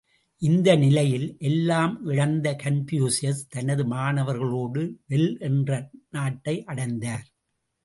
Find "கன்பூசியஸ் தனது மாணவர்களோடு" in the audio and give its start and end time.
2.63-4.83